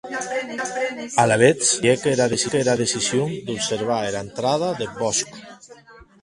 Alavetz 1.23 1.65
cuelhec 1.81 2.57
era 2.65 2.79
decision 2.81 3.29
d’observar 3.45 4.01
ena 4.09 4.23
entrada 4.27 4.75
deth 4.79 4.97
bòsc. 5.03 5.39